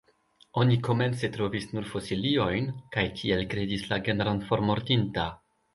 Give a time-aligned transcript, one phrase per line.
[0.61, 5.33] Oni komence trovis nur fosiliojn, kaj tiel kredis la genron formortinta.